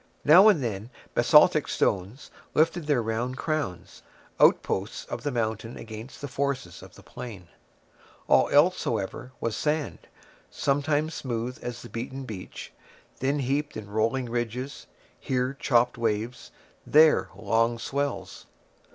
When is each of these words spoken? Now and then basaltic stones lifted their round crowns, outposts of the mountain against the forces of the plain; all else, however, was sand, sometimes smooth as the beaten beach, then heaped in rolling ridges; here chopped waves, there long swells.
Now 0.25 0.47
and 0.47 0.63
then 0.63 0.89
basaltic 1.13 1.67
stones 1.67 2.31
lifted 2.55 2.87
their 2.87 3.03
round 3.03 3.37
crowns, 3.37 4.01
outposts 4.39 5.05
of 5.05 5.21
the 5.21 5.29
mountain 5.29 5.77
against 5.77 6.21
the 6.21 6.27
forces 6.27 6.81
of 6.81 6.95
the 6.95 7.03
plain; 7.03 7.49
all 8.27 8.49
else, 8.49 8.83
however, 8.83 9.31
was 9.39 9.55
sand, 9.55 10.07
sometimes 10.49 11.13
smooth 11.13 11.59
as 11.61 11.83
the 11.83 11.87
beaten 11.89 12.23
beach, 12.23 12.73
then 13.19 13.37
heaped 13.37 13.77
in 13.77 13.91
rolling 13.91 14.25
ridges; 14.27 14.87
here 15.19 15.55
chopped 15.59 15.99
waves, 15.99 16.49
there 16.83 17.29
long 17.35 17.77
swells. 17.77 18.47